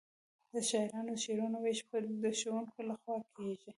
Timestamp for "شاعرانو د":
0.69-1.19